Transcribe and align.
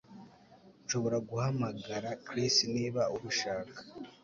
Nshobora 0.83 1.17
guhamagara 1.27 2.09
Chris 2.25 2.55
niba 2.73 3.01
ubishaka 3.15 3.77